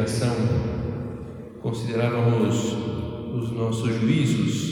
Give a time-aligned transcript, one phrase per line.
[0.00, 0.34] meditação,
[1.60, 2.72] considerávamos
[3.34, 4.70] os nossos juízos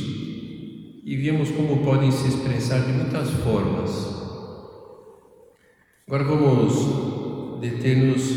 [1.05, 4.17] e víamos como podem se expressar de muitas formas.
[6.07, 8.31] Agora vamos deter-nos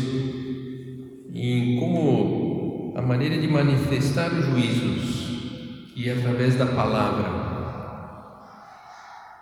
[1.34, 5.22] em como a maneira de manifestar os juízos,
[5.96, 7.40] é através da palavra.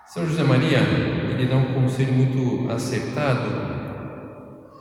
[0.06, 0.78] São José Maria,
[1.32, 3.50] ele dá um conselho muito acertado,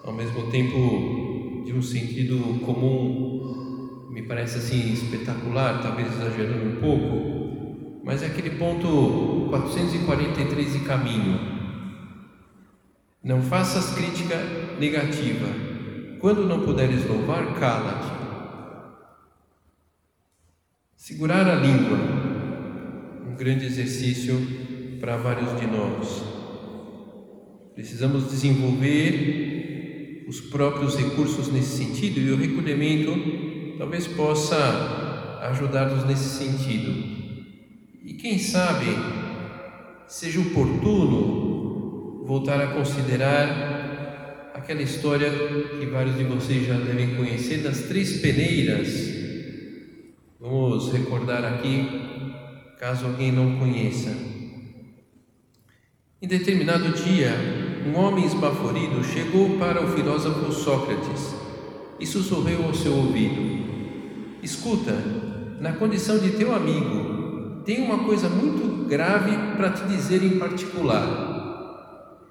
[0.03, 1.19] ao mesmo tempo
[1.66, 8.52] de um sentido comum, me parece assim espetacular, talvez exagerando um pouco, mas é aquele
[8.52, 11.40] ponto 443 de caminho.
[13.24, 14.36] Não faças crítica
[14.80, 15.48] negativa.
[16.20, 18.20] Quando não puderes louvar, cala-te.
[20.96, 21.98] Segurar a língua,
[23.28, 24.36] um grande exercício
[25.00, 26.24] para vários de nós.
[27.74, 29.48] Precisamos desenvolver
[30.30, 33.11] os próprios recursos nesse sentido e o recolhimento
[33.80, 36.91] talvez possa ajudar-nos nesse sentido.
[38.06, 38.85] E quem sabe
[40.07, 45.31] seja oportuno voltar a considerar aquela história
[45.79, 48.88] que vários de vocês já devem conhecer das três peneiras.
[50.39, 51.88] Vamos recordar aqui,
[52.78, 54.16] caso alguém não conheça.
[56.22, 61.35] Em determinado dia, um homem esbaforido chegou para o filósofo Sócrates
[62.00, 64.94] e sussurrou ao seu ouvido: Escuta,
[65.59, 71.38] na condição de teu amigo, tenho uma coisa muito grave para te dizer em particular.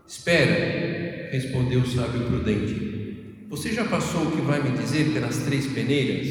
[0.07, 3.47] Espera, respondeu o sábio prudente.
[3.49, 6.29] Você já passou o que vai me dizer pelas três peneiras?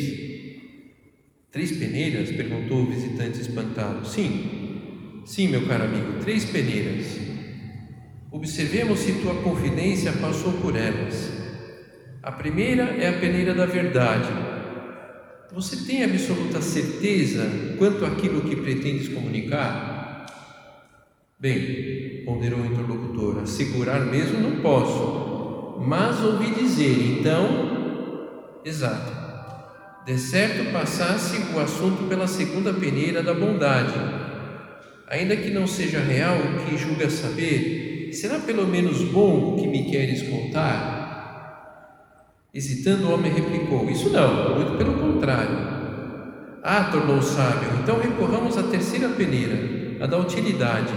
[1.51, 2.31] Três peneiras?
[2.31, 4.07] perguntou o visitante espantado.
[4.07, 7.26] Sim, sim, meu caro amigo, três peneiras.
[8.29, 11.31] Observemos se tua confidência passou por elas.
[12.21, 14.27] A primeira é a peneira da verdade.
[15.53, 20.25] Você tem absoluta certeza quanto àquilo que pretendes comunicar?
[21.39, 29.25] Bem, ponderou o interlocutor, assegurar mesmo não posso, mas ouvi dizer, então, exato.
[30.05, 33.93] De certo passasse o assunto pela segunda peneira da bondade.
[35.07, 39.67] Ainda que não seja real o que julga saber, será pelo menos bom o que
[39.67, 40.97] me queres contar?
[42.53, 45.77] Hesitando, o homem replicou: Isso não, muito pelo contrário.
[46.63, 50.93] Ah, tornou sábio, então recorramos à terceira peneira, a da utilidade,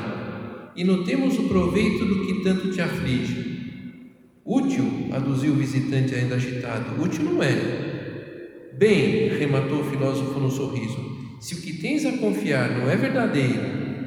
[0.75, 3.51] e notemos o proveito do que tanto te aflige.
[4.45, 8.71] Útil, aduziu o visitante ainda agitado, útil não é.
[8.73, 10.99] Bem, rematou o filósofo no sorriso,
[11.41, 13.61] se o que tens a confiar não é verdadeiro,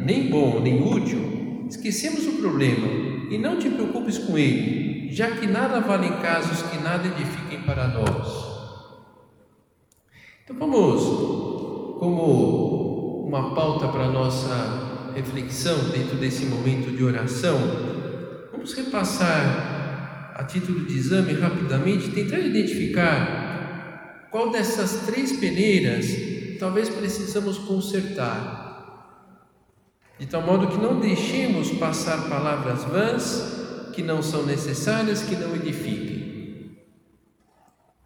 [0.03, 1.32] nem bom, nem útil,
[1.73, 2.87] Esquecemos o problema
[3.31, 7.63] e não te preocupes com ele, já que nada vale em casos que nada edifiquem
[7.63, 8.27] para nós.
[10.43, 11.01] Então vamos,
[11.97, 17.57] como uma pauta para a nossa reflexão dentro desse momento de oração,
[18.51, 26.05] vamos repassar a título de exame rapidamente, tentar identificar qual dessas três peneiras
[26.59, 28.62] talvez precisamos consertar
[30.23, 35.53] de tal modo que não deixemos passar palavras vãs que não são necessárias, que não
[35.53, 36.77] edifiquem.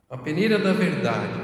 [0.09, 1.39] A peneira da verdade.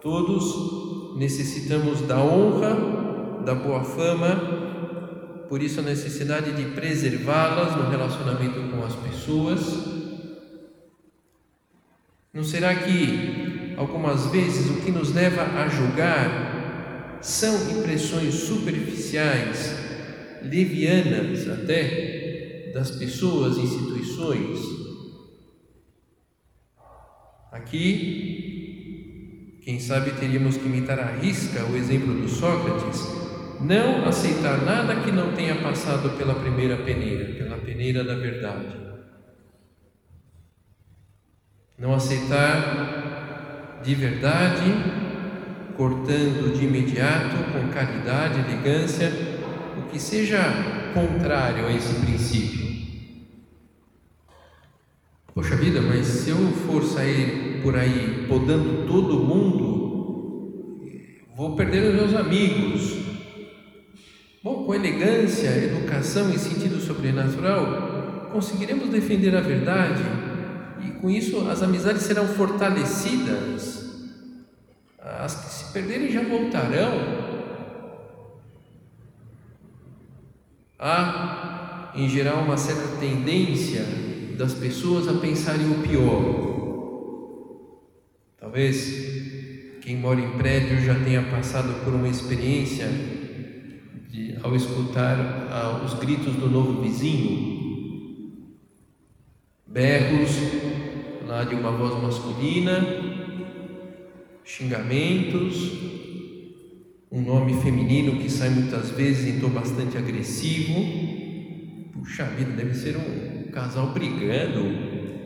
[0.00, 8.58] Todos necessitamos da honra, da boa fama, por isso a necessidade de preservá-las no relacionamento
[8.74, 9.60] com as pessoas.
[12.32, 16.55] Não será que algumas vezes o que nos leva a julgar
[17.26, 19.74] são impressões superficiais,
[20.42, 24.60] levianas até, das pessoas e instituições.
[27.50, 28.38] Aqui,
[29.64, 33.02] quem sabe teríamos que imitar à risca o exemplo do Sócrates,
[33.60, 38.68] não aceitar nada que não tenha passado pela primeira peneira, pela peneira da verdade.
[41.76, 45.05] Não aceitar de verdade,
[45.76, 49.12] cortando de imediato, com caridade, elegância,
[49.78, 50.40] o que seja
[50.94, 52.66] contrário a esse princípio.
[55.34, 60.80] Poxa vida, mas se eu for sair por aí podando todo mundo,
[61.36, 62.96] vou perder os meus amigos.
[64.42, 70.02] Bom, com elegância, educação e sentido sobrenatural, conseguiremos defender a verdade
[70.86, 73.84] e com isso as amizades serão fortalecidas.
[74.98, 76.92] As que perderem já voltarão.
[80.78, 83.84] Há, em geral, uma certa tendência
[84.38, 86.46] das pessoas a pensarem o pior.
[88.40, 92.88] Talvez quem mora em prédio já tenha passado por uma experiência
[94.10, 98.56] de, ao escutar os gritos do novo vizinho,
[99.66, 100.30] berros
[101.26, 103.05] lá de uma voz masculina,
[104.46, 105.72] xingamentos,
[107.10, 111.92] um nome feminino que sai muitas vezes em tom bastante agressivo.
[111.92, 114.60] Puxa vida, deve ser um, casal brigando,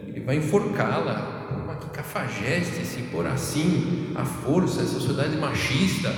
[0.09, 1.39] ele vai enforcá-la.
[1.81, 6.13] Que cafajeste se pôr assim, a força, essa sociedade machista.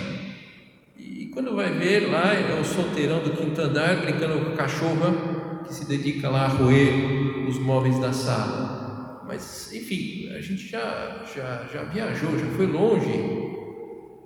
[0.99, 5.15] E quando vai ver lá, é o solteirão do quinto andar brincando com a cachorra
[5.65, 8.82] que se dedica lá a roer os móveis da sala.
[9.33, 13.09] Mas, enfim, a gente já, já, já viajou, já foi longe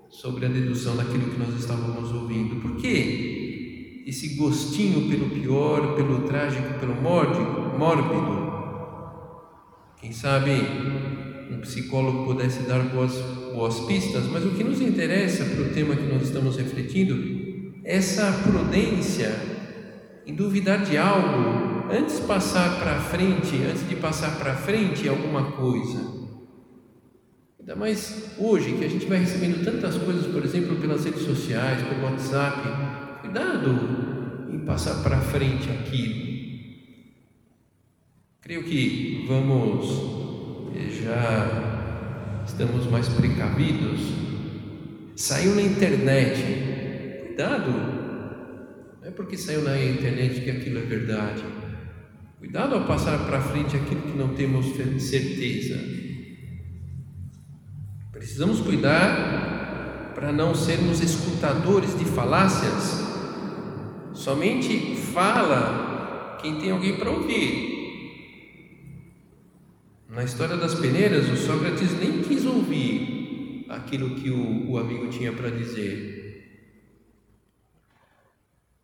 [0.09, 2.57] sobre a dedução daquilo que nós estávamos ouvindo.
[2.61, 4.03] Por quê?
[4.05, 8.53] esse gostinho pelo pior, pelo trágico, pelo mórbido, mórbido.
[10.01, 10.51] Quem sabe
[11.51, 13.13] um psicólogo pudesse dar boas,
[13.53, 17.97] boas pistas, mas o que nos interessa para o tema que nós estamos refletindo é
[17.97, 19.35] essa prudência
[20.25, 26.27] em duvidar de algo antes passar para frente, antes de passar para frente alguma coisa.
[27.59, 31.83] Ainda mais hoje que a gente vai recebendo tantas coisas, por exemplo, pelas redes sociais,
[31.83, 32.97] pelo WhatsApp,
[33.27, 36.27] Cuidado em passar para frente aquilo.
[38.41, 39.85] Creio que vamos,
[40.77, 44.01] eh, já estamos mais precavidos.
[45.17, 47.73] Saiu na internet, cuidado,
[49.01, 51.43] não é porque saiu na internet que aquilo é verdade.
[52.39, 54.67] Cuidado ao passar para frente aquilo que não temos
[55.03, 55.79] certeza.
[58.13, 63.07] Precisamos cuidar para não sermos escutadores de falácias
[64.17, 67.77] Somente fala quem tem alguém para ouvir.
[70.09, 75.33] Na história das peneiras, o Sócrates nem quis ouvir aquilo que o, o amigo tinha
[75.33, 76.49] para dizer.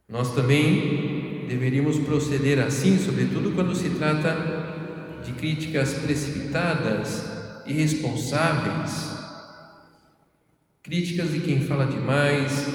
[0.07, 1.12] Nós também
[1.53, 7.27] deveríamos proceder assim, sobretudo quando se trata de críticas precipitadas,
[7.67, 9.13] irresponsáveis,
[10.83, 12.67] críticas de quem fala demais,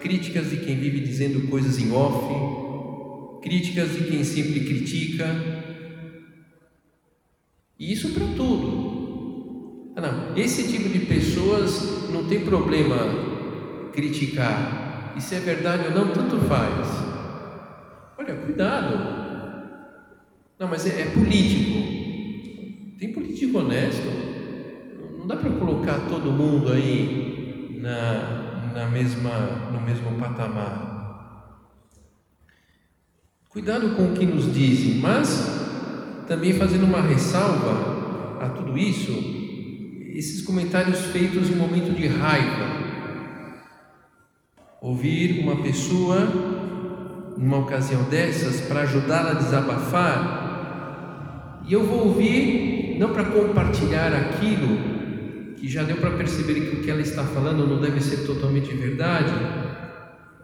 [0.00, 5.26] críticas de quem vive dizendo coisas em off, críticas de quem sempre critica.
[7.78, 9.92] E isso para tudo.
[9.96, 15.12] Ah, não, esse tipo de pessoas não tem problema criticar.
[15.14, 17.03] E se é verdade ou não, tanto faz.
[18.24, 18.96] Olha, cuidado.
[20.58, 22.96] Não, mas é, é político.
[22.98, 24.06] Tem político honesto.
[25.18, 29.30] Não dá para colocar todo mundo aí na, na mesma,
[29.70, 31.74] no mesmo patamar.
[33.50, 39.12] Cuidado com o que nos dizem, mas também fazendo uma ressalva a tudo isso,
[40.14, 42.72] esses comentários feitos em momento de raiva.
[44.80, 46.53] Ouvir uma pessoa
[47.36, 50.44] numa ocasião dessas para ajudá-la a desabafar,
[51.66, 56.82] e eu vou ouvir não para compartilhar aquilo que já deu para perceber que o
[56.82, 59.32] que ela está falando não deve ser totalmente verdade,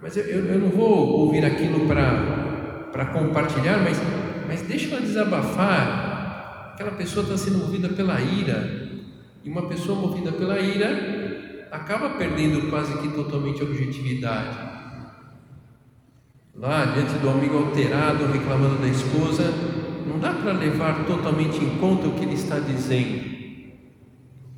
[0.01, 4.01] mas eu, eu, eu não vou ouvir aquilo para compartilhar, mas,
[4.49, 6.73] mas deixa ela desabafar.
[6.73, 8.89] Aquela pessoa está sendo movida pela ira,
[9.45, 14.70] e uma pessoa movida pela ira acaba perdendo quase que totalmente a objetividade.
[16.55, 19.45] Lá, diante do amigo alterado, reclamando da esposa,
[20.07, 23.31] não dá para levar totalmente em conta o que ele está dizendo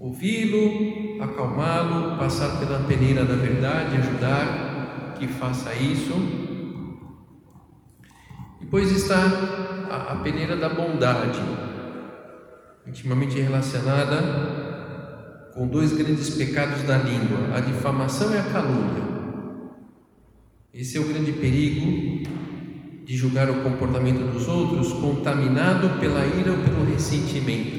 [0.03, 6.13] ouvi-lo, acalmá-lo, passar pela peneira da verdade, ajudar que faça isso.
[8.61, 9.21] Depois está
[9.89, 11.41] a, a peneira da bondade,
[12.85, 19.12] intimamente relacionada com dois grandes pecados da língua, a difamação e a calúnia.
[20.75, 22.27] Esse é o grande perigo
[23.05, 27.79] de julgar o comportamento dos outros contaminado pela ira ou pelo ressentimento.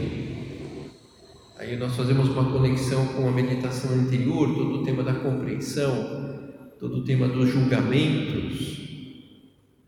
[1.58, 6.44] Aí nós fazemos uma conexão com a meditação anterior, todo o tema da compreensão,
[6.80, 8.82] todo o tema dos julgamentos,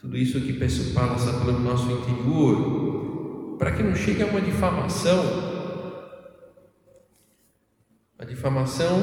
[0.01, 5.23] tudo isso que peço passa pelo nosso interior, para que não chegue a uma difamação.
[8.17, 8.97] A difamação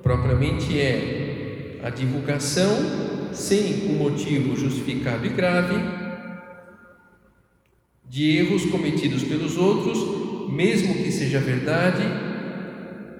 [0.00, 1.27] propriamente é
[1.82, 5.76] a divulgação sem um motivo justificado e grave
[8.08, 12.02] de erros cometidos pelos outros, mesmo que seja verdade,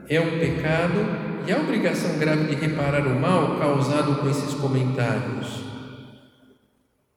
[0.08, 5.64] é um pecado e a obrigação grave de reparar o mal causado com esses comentários.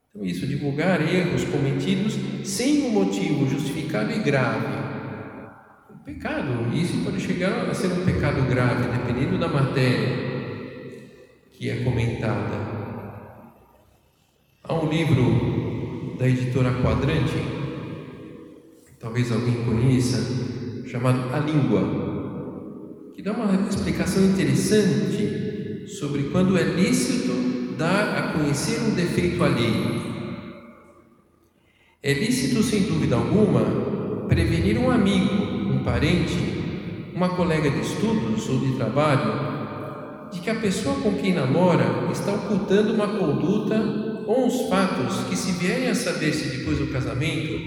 [0.10, 4.91] Então, isso, divulgar erros cometidos sem um motivo justificado e grave.
[5.89, 10.30] Um pecado, isso pode chegar a ser um pecado grave, dependendo da matéria
[11.62, 12.58] que é comentada.
[14.63, 17.38] Há um livro da editora Quadrante,
[19.00, 27.75] talvez alguém conheça, chamado A Língua, que dá uma explicação interessante sobre quando é lícito
[27.77, 30.01] dar a conhecer um defeito alheio.
[32.01, 35.36] É lícito, sem dúvida alguma, prevenir um amigo,
[35.72, 39.61] um parente, uma colega de estudos ou de trabalho
[40.31, 43.75] de que a pessoa com quem namora está ocultando uma conduta
[44.25, 47.59] ou os fatos que, se vierem a saber-se depois do casamento,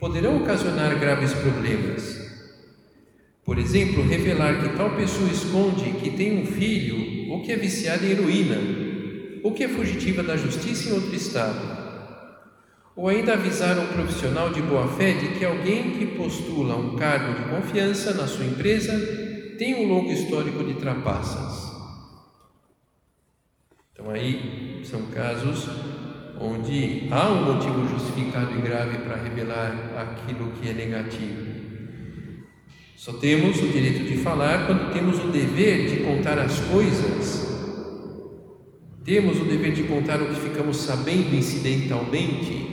[0.00, 2.26] poderão ocasionar graves problemas.
[3.44, 8.04] Por exemplo, revelar que tal pessoa esconde que tem um filho ou que é viciada
[8.04, 8.56] em heroína,
[9.42, 11.78] ou que é fugitiva da justiça em outro estado.
[12.96, 17.34] Ou ainda avisar um profissional de boa fé de que alguém que postula um cargo
[17.34, 18.92] de confiança na sua empresa
[19.58, 21.67] tem um longo histórico de trapaças.
[23.98, 25.68] Então, aí são casos
[26.40, 31.48] onde há um motivo justificado e grave para revelar aquilo que é negativo.
[32.94, 37.48] Só temos o direito de falar quando temos o dever de contar as coisas.
[39.04, 42.68] Temos o dever de contar o que ficamos sabendo incidentalmente.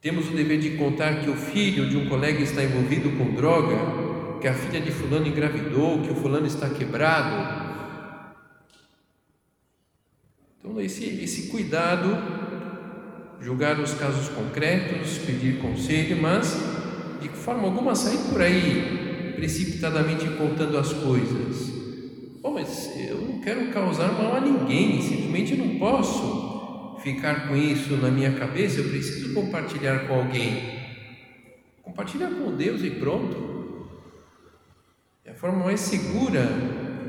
[0.00, 3.76] Temos o dever de contar que o filho de um colega está envolvido com droga,
[4.40, 7.55] que a filha de fulano engravidou, que o fulano está quebrado,
[10.66, 12.18] Então, esse, esse cuidado,
[13.40, 16.58] julgar os casos concretos, pedir conselho, mas
[17.22, 21.70] de forma alguma sair por aí precipitadamente contando as coisas.
[22.42, 27.96] Bom, mas eu não quero causar mal a ninguém, simplesmente não posso ficar com isso
[27.98, 30.80] na minha cabeça, eu preciso compartilhar com alguém.
[31.80, 33.86] Compartilhar com Deus e pronto.
[35.24, 36.44] É a forma mais segura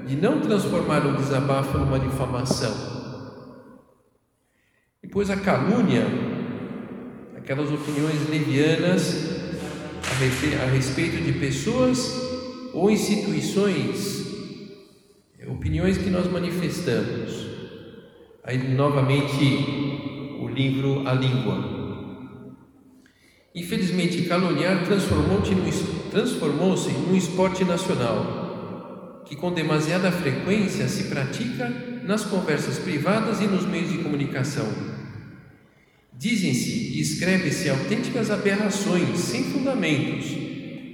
[0.05, 2.96] de não transformar o desabafo numa difamação.
[5.17, 6.05] Depois a calúnia,
[7.35, 9.25] aquelas opiniões levianas
[10.61, 12.13] a respeito de pessoas
[12.71, 14.27] ou instituições,
[15.39, 17.47] é, opiniões que nós manifestamos.
[18.43, 22.53] Aí novamente o livro A Língua.
[23.55, 32.23] Infelizmente, caluniar transformou-se num, transformou num esporte nacional, que com demasiada frequência se pratica nas
[32.23, 34.95] conversas privadas e nos meios de comunicação
[36.17, 40.25] Dizem-se e escrevem-se autênticas aberrações sem fundamentos,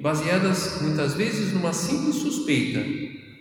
[0.01, 2.83] baseadas muitas vezes numa simples suspeita,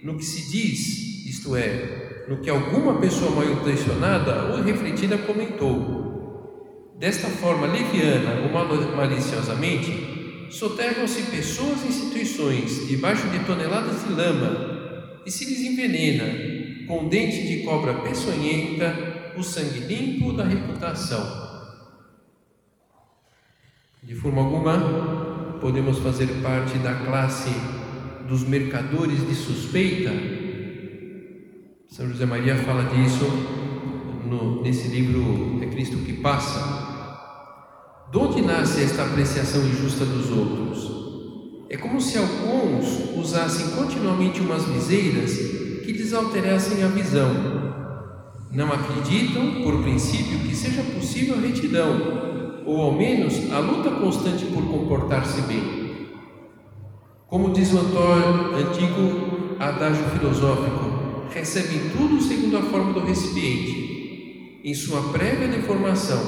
[0.00, 6.94] no que se diz, isto é, no que alguma pessoa mal intencionada ou refletida comentou.
[7.00, 15.30] Desta forma leviana ou maliciosamente, soterram-se pessoas e instituições debaixo de toneladas de lama e
[15.32, 21.41] se lhes envenena, com dente de cobra peçonhenta, o sangue limpo da reputação.
[24.04, 27.50] De forma alguma, podemos fazer parte da classe
[28.28, 30.10] dos mercadores de suspeita.
[31.86, 33.24] São José Maria fala disso
[34.24, 36.82] no, nesse livro É Cristo que Passa.
[38.10, 41.68] De onde nasce esta apreciação injusta dos outros?
[41.70, 45.30] É como se alguns usassem continuamente umas viseiras
[45.84, 47.30] que desalterassem a visão.
[48.50, 52.31] Não acreditam, por princípio, que seja possível a retidão
[52.66, 56.08] ou ao menos a luta constante por comportar-se bem.
[57.26, 65.00] Como diz o antigo adágio filosófico, recebem tudo segundo a forma do recipiente, em sua
[65.12, 66.20] prévia deformação.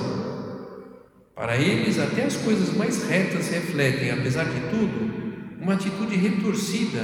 [1.35, 5.13] Para eles, até as coisas mais retas refletem, apesar de tudo,
[5.61, 7.03] uma atitude retorcida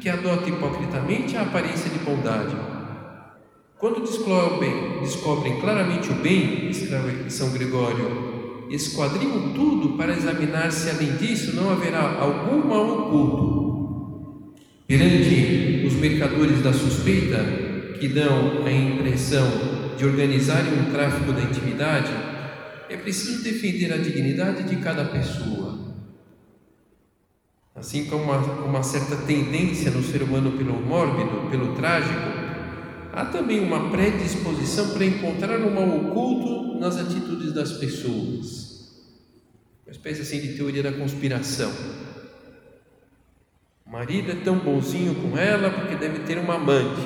[0.00, 2.56] que adota hipocritamente a aparência de bondade.
[3.78, 8.27] Quando descobrem, descobrem claramente o bem, escreve São Gregório,
[8.70, 14.54] esquadrinham tudo para examinar se além disso não haverá algum mal oculto.
[14.86, 17.44] Perante os mercadores da suspeita,
[17.98, 19.46] que dão a impressão
[19.96, 22.10] de organizarem um tráfico da intimidade,
[22.88, 25.78] é preciso defender a dignidade de cada pessoa.
[27.74, 32.37] Assim como uma, uma certa tendência no ser humano pelo mórbido, pelo trágico,
[33.18, 38.92] há também uma predisposição para encontrar o mal oculto nas atitudes das pessoas.
[39.84, 41.72] Uma espécie assim de teoria da conspiração.
[43.84, 47.02] O marido é tão bonzinho com ela porque deve ter uma amante.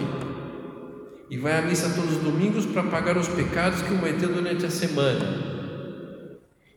[1.30, 4.70] E vai à missa todos os domingos para pagar os pecados que cometeu durante a
[4.70, 5.62] semana.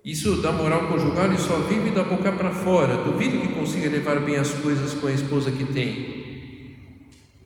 [0.06, 3.04] Isso dá moral conjugal e só vive da boca para fora.
[3.04, 6.24] Duvido que consiga levar bem as coisas com a esposa que tem.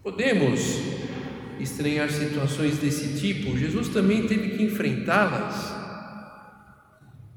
[0.03, 0.98] Podemos
[1.59, 5.77] estranhar situações desse tipo, Jesus também teve que enfrentá-las.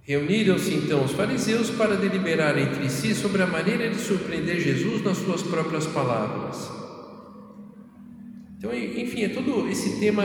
[0.02, 5.18] Reuniram-se então os fariseus para deliberar entre si sobre a maneira de surpreender Jesus nas
[5.18, 6.70] suas próprias palavras.
[8.58, 10.22] Então, enfim, é todo esse tema.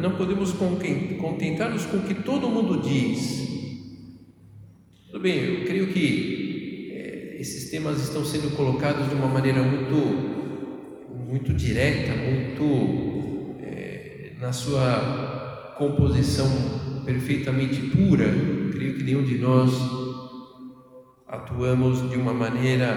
[0.00, 3.48] Não podemos contentar-nos com o que todo mundo diz.
[5.06, 10.31] Tudo bem, eu creio que é, esses temas estão sendo colocados de uma maneira muito
[11.32, 16.46] muito direta, muito é, na sua composição
[17.06, 18.26] perfeitamente pura.
[18.70, 19.72] Creio que nenhum de nós
[21.26, 22.94] atuamos de uma maneira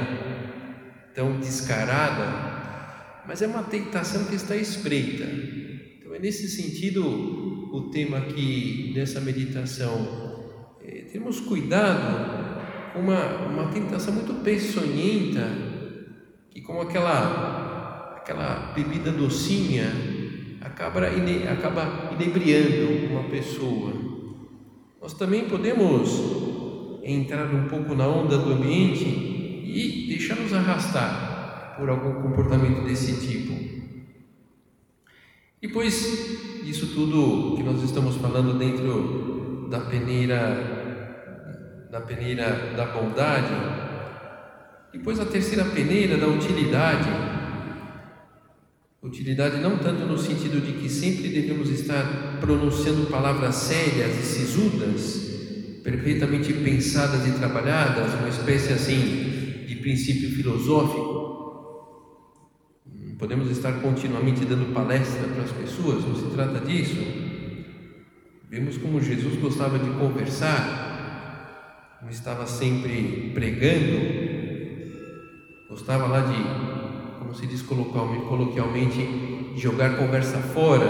[1.15, 5.23] tão descarada, mas é uma tentação que está espreita.
[5.97, 7.05] Então é nesse sentido
[7.71, 10.75] o tema aqui dessa meditação.
[10.83, 15.47] É, temos cuidado com uma, uma tentação muito peçonhenta,
[16.51, 17.54] que como aquela
[18.25, 19.85] aquela bebida docinha
[20.59, 23.93] acaba, ine, acaba inebriando uma pessoa.
[24.99, 32.19] Nós também podemos entrar um pouco na onda do ambiente e deixar-nos arrastar por algum
[32.23, 33.53] comportamento desse tipo.
[35.61, 40.81] Depois disso tudo que nós estamos falando dentro da peneira
[41.91, 43.53] da peneira da bondade,
[44.91, 47.07] depois a terceira peneira da utilidade,
[49.05, 55.81] Utilidade não tanto no sentido de que sempre devemos estar pronunciando palavras sérias e sisudas,
[55.83, 61.13] perfeitamente pensadas e trabalhadas, uma espécie assim de princípio filosófico.
[63.19, 66.97] Podemos estar continuamente dando palestra para as pessoas, não se trata disso.
[68.49, 73.99] Vemos como Jesus gostava de conversar, como estava sempre pregando,
[75.69, 76.74] gostava lá de
[77.35, 80.85] como se diz coloquialmente, jogar conversa fora.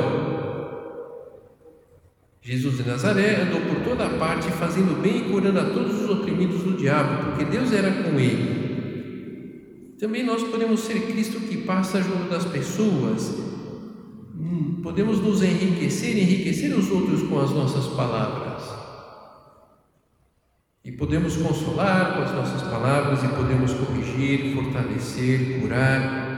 [2.41, 6.62] Jesus de Nazaré andou por toda parte fazendo bem e curando a todos os oprimidos
[6.62, 9.95] do diabo, porque Deus era com ele.
[9.99, 13.34] Também nós podemos ser Cristo que passa junto das pessoas.
[14.38, 18.55] Hum, podemos nos enriquecer, enriquecer os outros com as nossas palavras.
[20.84, 26.34] E podemos consolar com as nossas palavras e podemos corrigir, fortalecer, curar.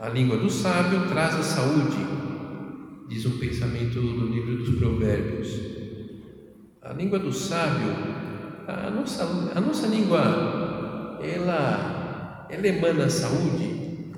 [0.00, 1.98] A língua do sábio traz a saúde,
[3.06, 5.60] diz um pensamento do livro dos Provérbios.
[6.80, 7.92] A língua do sábio,
[8.66, 14.14] a nossa, a nossa língua, ela, ela emana saúde.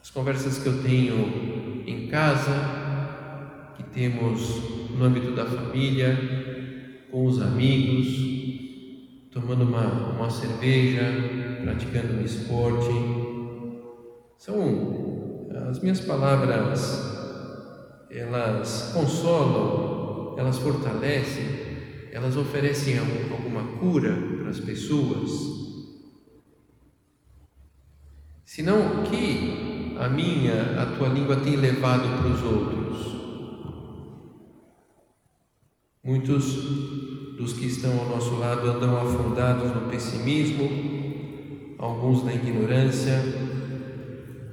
[0.00, 2.54] As conversas que eu tenho em casa,
[3.76, 4.62] que temos
[4.96, 12.92] no âmbito da família, com os amigos, tomando uma, uma cerveja, praticando um esporte.
[14.36, 17.02] São as minhas palavras,
[18.10, 21.46] elas consolam, elas fortalecem,
[22.12, 25.30] elas oferecem alguma cura para as pessoas.
[28.44, 32.84] Senão, o que a minha, a tua língua tem levado para os outros?
[36.04, 36.44] Muitos
[37.36, 41.03] dos que estão ao nosso lado andam afundados no pessimismo,
[41.84, 43.22] alguns na ignorância,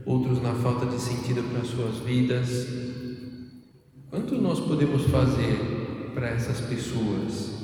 [0.06, 2.68] outros na falta de sentido para suas vidas.
[4.10, 7.62] Quanto nós podemos fazer para essas pessoas?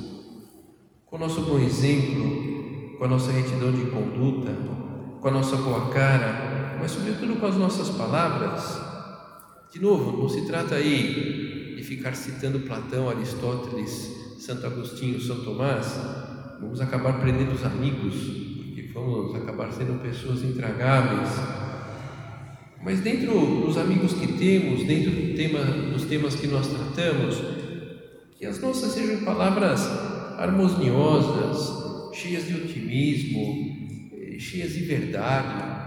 [1.06, 4.52] Com o nosso bom exemplo, com a nossa retidão de conduta,
[5.20, 8.80] com a nossa boa cara, mas sobretudo com as nossas palavras.
[9.72, 11.38] De novo, não se trata aí
[11.88, 15.98] ficar citando Platão, Aristóteles, Santo Agostinho, São Tomás,
[16.60, 18.47] vamos acabar prendendo os amigos,
[19.00, 21.28] vamos acabar sendo pessoas intragáveis.
[22.82, 25.60] Mas dentro dos amigos que temos, dentro do tema,
[25.92, 27.36] dos temas que nós tratamos,
[28.36, 29.80] que as nossas sejam palavras
[30.38, 35.78] harmoniosas, cheias de otimismo, eh, cheias de verdade.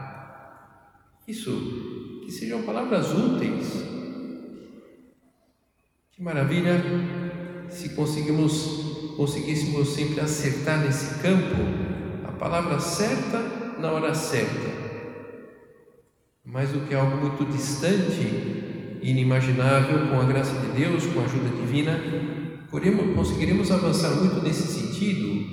[1.27, 3.83] Isso, que sejam palavras úteis.
[6.11, 6.83] Que maravilha
[7.69, 11.90] se conseguimos, conseguíssemos sempre acertar nesse campo
[12.41, 13.37] palavra certa
[13.77, 14.81] na hora certa.
[16.43, 21.49] Mais do que algo muito distante, inimaginável, com a graça de Deus, com a ajuda
[21.49, 22.01] divina,
[23.15, 25.45] conseguiremos avançar muito nesse sentido,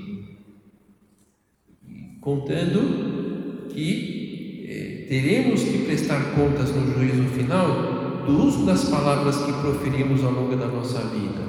[2.23, 9.53] contando que eh, teremos que prestar contas no juízo final do uso das palavras que
[9.61, 11.47] proferimos ao longo da nossa vida.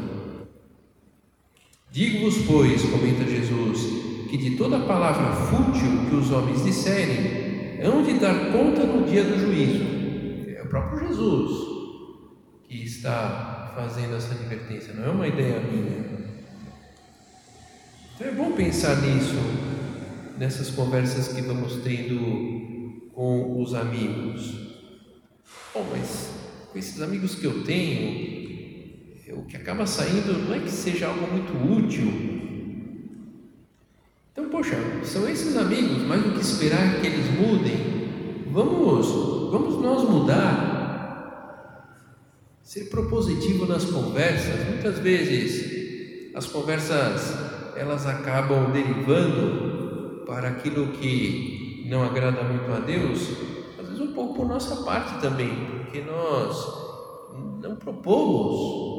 [1.90, 8.14] Digo-vos, pois, comenta Jesus, que de toda palavra fútil que os homens disserem, hão de
[8.14, 9.84] dar conta no dia do juízo.
[10.56, 11.68] É o próprio Jesus
[12.68, 16.20] que está fazendo essa advertência, não é uma ideia minha.
[18.16, 19.36] Então é bom pensar nisso,
[20.38, 24.52] nessas conversas que vamos tendo com os amigos.
[25.74, 26.32] Bom, mas
[26.72, 31.28] com esses amigos que eu tenho, o que acaba saindo não é que seja algo
[31.32, 32.39] muito útil.
[34.52, 39.08] Poxa, são esses amigos, mais do que esperar que eles mudem, vamos,
[39.52, 40.78] vamos nós mudar.
[42.64, 44.68] Ser propositivo nas conversas.
[44.68, 47.36] Muitas vezes as conversas
[47.76, 53.30] elas acabam derivando para aquilo que não agrada muito a Deus,
[53.80, 56.90] às vezes um pouco por nossa parte também, porque nós
[57.62, 58.90] não propomos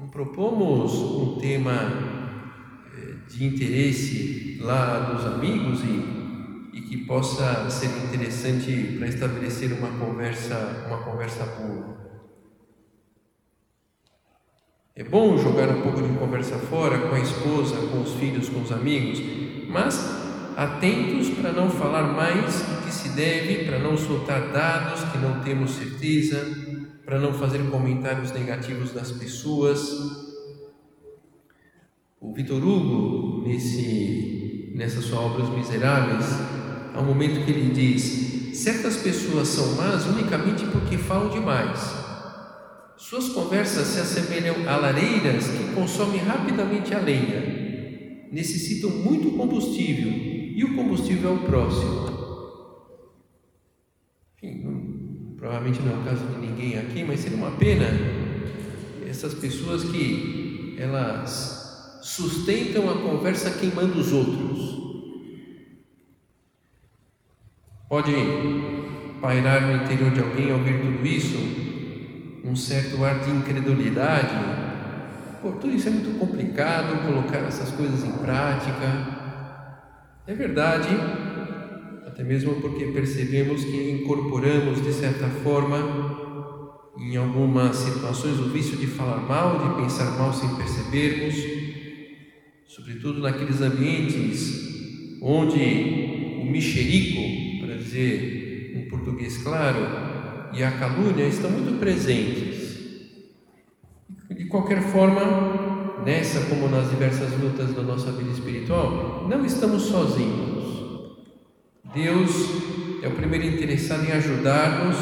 [0.00, 2.09] não propomos um tema
[3.30, 10.84] de interesse lá dos amigos e, e que possa ser interessante para estabelecer uma conversa,
[10.88, 12.00] uma conversa boa.
[14.94, 18.60] É bom jogar um pouco de conversa fora com a esposa, com os filhos, com
[18.60, 19.22] os amigos,
[19.68, 19.98] mas
[20.56, 25.40] atentos para não falar mais do que se deve, para não soltar dados que não
[25.40, 26.44] temos certeza,
[27.04, 30.29] para não fazer comentários negativos das pessoas.
[32.20, 36.26] O Vitor Hugo, nesse, nessa sua obra Os Miseráveis,
[36.92, 41.80] há um momento que ele diz: certas pessoas são más unicamente porque falam demais.
[42.98, 48.28] Suas conversas se assemelham a lareiras que consomem rapidamente a lenha.
[48.30, 52.10] Necessitam muito combustível e o combustível é o próximo.
[55.38, 57.86] provavelmente não é o caso de ninguém aqui, mas seria uma pena
[59.08, 61.59] essas pessoas que elas
[62.02, 64.80] sustentam a conversa queimando os outros.
[67.88, 68.12] Pode
[69.20, 71.38] pairar no interior de alguém ao ouvir tudo isso
[72.44, 74.34] um certo ar de incredulidade.
[75.42, 79.18] Pô, tudo isso é muito complicado, colocar essas coisas em prática.
[80.26, 80.88] É verdade,
[82.06, 86.28] até mesmo porque percebemos que incorporamos de certa forma
[86.98, 91.34] em algumas situações o vício de falar mal, de pensar mal sem percebermos,
[92.70, 99.80] sobretudo naqueles ambientes onde o mexerico, para dizer em português claro,
[100.52, 102.78] e a calúnia estão muito presentes.
[104.30, 111.10] De qualquer forma, nessa como nas diversas lutas da nossa vida espiritual, não estamos sozinhos.
[111.92, 112.30] Deus
[113.02, 114.96] é o primeiro interessado em ajudar-nos.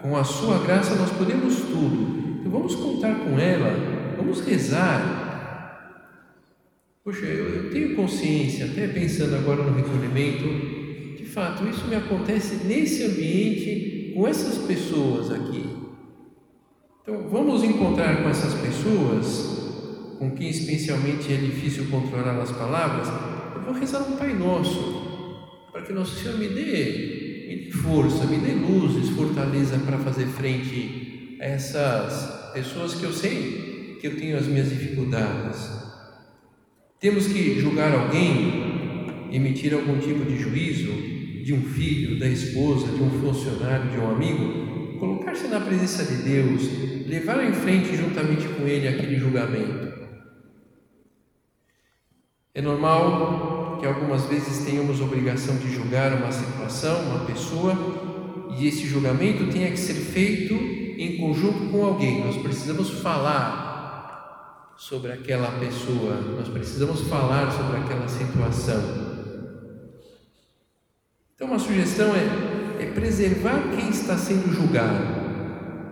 [0.00, 2.38] Com a sua graça nós podemos tudo.
[2.38, 5.17] Então vamos contar com ela, vamos rezar.
[7.08, 12.66] Poxa, eu, eu tenho consciência, até pensando agora no recolhimento, de fato, isso me acontece
[12.66, 15.64] nesse ambiente, com essas pessoas aqui.
[17.00, 23.08] Então vamos encontrar com essas pessoas, com quem especialmente é difícil controlar as palavras.
[23.56, 25.38] Eu vou rezar um Pai Nosso
[25.72, 30.26] para que Nosso Senhor me dê, me dê força, me dê luzes, fortaleza para fazer
[30.26, 35.87] frente a essas pessoas que eu sei que eu tenho as minhas dificuldades.
[37.00, 40.92] Temos que julgar alguém, emitir algum tipo de juízo
[41.44, 46.22] de um filho, da esposa, de um funcionário, de um amigo, colocar-se na presença de
[46.24, 46.62] Deus,
[47.06, 49.96] levar em frente juntamente com Ele aquele julgamento.
[52.52, 57.78] É normal que algumas vezes tenhamos obrigação de julgar uma situação, uma pessoa,
[58.58, 62.24] e esse julgamento tenha que ser feito em conjunto com alguém.
[62.24, 63.67] Nós precisamos falar
[64.78, 69.08] sobre aquela pessoa, nós precisamos falar sobre aquela situação.
[71.34, 75.04] Então, uma sugestão é, é preservar quem está sendo julgado.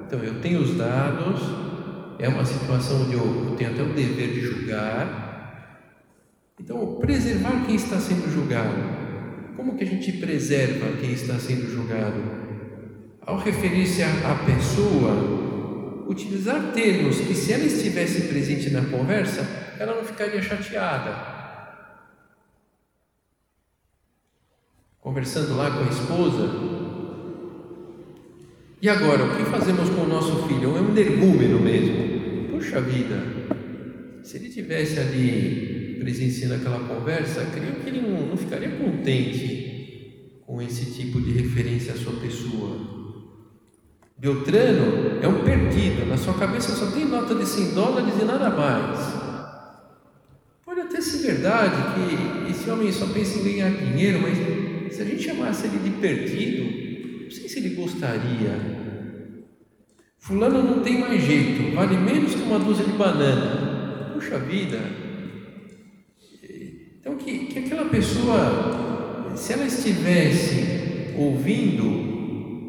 [0.07, 1.41] Então, eu tenho os dados,
[2.21, 5.83] é uma situação onde eu, tenho até o dever de julgar.
[6.61, 8.77] Então, preservar quem está sendo julgado.
[9.57, 12.23] Como que a gente preserva quem está sendo julgado?
[13.21, 15.46] Ao referir-se à pessoa,
[16.07, 19.47] utilizar termos que, se ela estivesse presente na conversa,
[19.79, 21.35] ela não ficaria chateada.
[25.01, 26.77] Conversando lá com a esposa,
[28.81, 30.77] e agora, o que fazemos com o nosso filho?
[30.77, 32.51] É um energúmeno mesmo.
[32.51, 33.17] Puxa vida,
[34.23, 40.61] se ele tivesse ali presenciando aquela conversa, creio que ele não, não ficaria contente com
[40.61, 42.96] esse tipo de referência à sua pessoa.
[44.19, 48.49] Beltrano é um perdido, na sua cabeça só tem nota de 100 dólares e nada
[48.49, 48.99] mais.
[50.65, 55.05] Pode até ser verdade que esse homem só pensa em ganhar dinheiro, mas se a
[55.05, 58.87] gente chamasse ele de perdido, não sei se ele gostaria.
[60.19, 64.13] Fulano não tem mais jeito, vale menos que uma dúzia de banana.
[64.15, 64.81] Puxa vida!
[66.99, 72.16] Então, que, que aquela pessoa, se ela estivesse ouvindo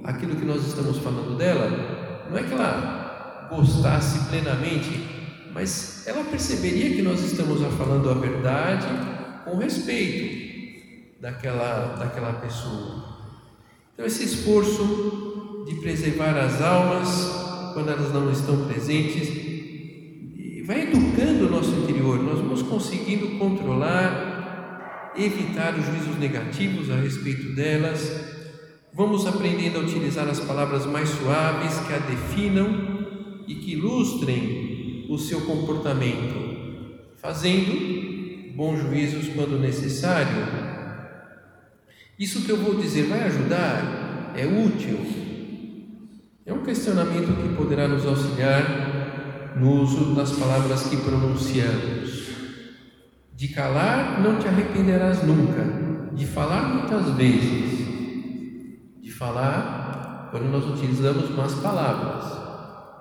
[0.07, 5.05] aquilo que nós estamos falando dela, não é que ela gostasse plenamente,
[5.53, 8.87] mas ela perceberia que nós estamos falando a verdade
[9.43, 13.17] com respeito daquela, daquela pessoa.
[13.93, 19.27] Então, esse esforço de preservar as almas quando elas não estão presentes,
[20.65, 27.53] vai educando o nosso interior, nós vamos conseguindo controlar, evitar os juízos negativos a respeito
[27.53, 28.36] delas
[28.97, 35.19] Vamos aprendendo a utilizar as palavras mais suaves que a definam e que ilustrem o
[35.19, 40.47] seu comportamento, fazendo bons juízos quando necessário.
[42.17, 44.33] Isso que eu vou dizer vai ajudar?
[44.35, 44.97] É útil?
[46.43, 52.29] É um questionamento que poderá nos auxiliar no uso das palavras que pronunciamos.
[53.35, 55.63] De calar não te arrependerás nunca,
[56.15, 57.76] de falar muitas vezes
[59.17, 62.25] falar quando nós utilizamos más palavras.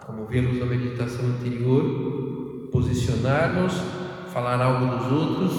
[0.07, 3.75] Como vimos na meditação anterior, posicionar-nos,
[4.33, 5.53] falar algo dos outros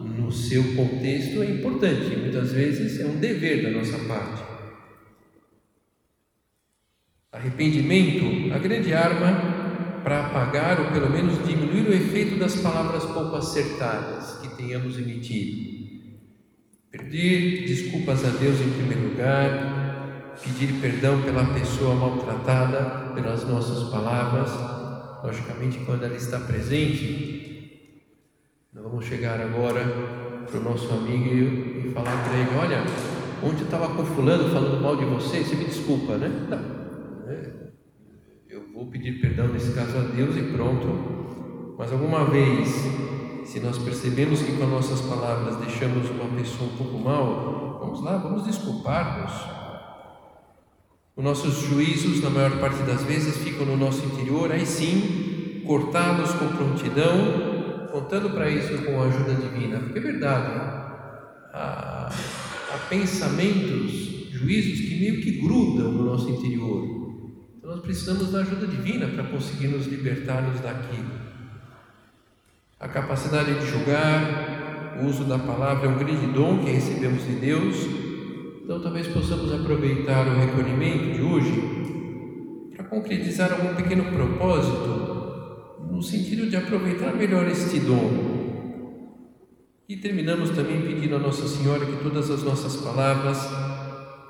[0.00, 4.42] no seu contexto é importante, muitas vezes é um dever da nossa parte.
[7.32, 13.36] Arrependimento, a grande arma para apagar ou pelo menos diminuir o efeito das palavras pouco
[13.36, 15.77] acertadas que tenhamos emitido.
[16.90, 24.50] Pedir desculpas a Deus em primeiro lugar, pedir perdão pela pessoa maltratada pelas nossas palavras.
[25.22, 28.08] Logicamente, quando ela está presente,
[28.72, 29.84] nós vamos chegar agora
[30.50, 32.80] para o nosso amigo e falar para ele: Olha,
[33.42, 36.28] ontem eu estava com fulano falando mal de você, você me desculpa, né?
[36.48, 37.50] Não, é,
[38.48, 41.76] eu vou pedir perdão nesse caso a Deus e pronto.
[41.78, 42.86] Mas alguma vez
[43.48, 48.04] se nós percebemos que com as nossas palavras deixamos uma pessoa um pouco mal, vamos
[48.04, 49.32] lá, vamos desculpar-nos.
[51.16, 56.30] Os nossos juízos, na maior parte das vezes, ficam no nosso interior, aí sim, cortá-los
[56.32, 60.52] com prontidão, contando para isso com a ajuda divina, porque é verdade,
[61.54, 62.12] há,
[62.74, 66.84] há pensamentos, juízos que meio que grudam no nosso interior.
[67.56, 71.27] Então nós precisamos da ajuda divina para conseguir nos libertarmos daquilo.
[72.80, 77.32] A capacidade de julgar, o uso da palavra é um grande dom que recebemos de
[77.32, 77.74] Deus.
[78.62, 86.48] Então, talvez possamos aproveitar o recolhimento de hoje para concretizar algum pequeno propósito, no sentido
[86.48, 88.38] de aproveitar melhor este dom.
[89.88, 93.44] E terminamos também pedindo a Nossa Senhora que todas as nossas palavras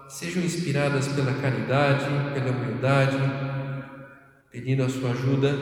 [0.09, 3.19] sejam inspiradas pela caridade, pela humildade,
[4.51, 5.55] pedindo a sua ajuda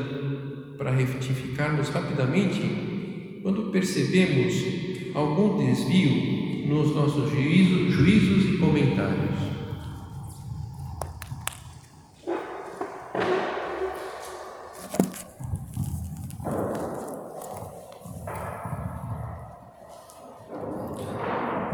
[0.77, 4.55] para retificarmos rapidamente quando percebemos
[5.15, 9.47] algum desvio nos nossos juízos, juízos e comentários.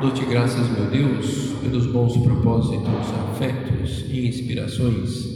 [0.01, 2.89] Dou-te graças, meu Deus, pelos bons propósitos,
[3.31, 5.33] afetos e inspirações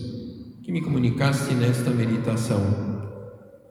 [0.63, 2.86] que me comunicaste nesta meditação